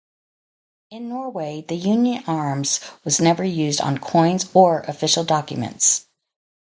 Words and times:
In 0.89 1.09
Norway, 1.09 1.63
the 1.67 1.75
union 1.75 2.23
arms 2.25 2.79
was 3.03 3.21
never 3.21 3.43
used 3.43 3.79
on 3.79 3.99
coins 3.99 4.49
or 4.51 4.79
official 4.87 5.23
documents. 5.23 6.07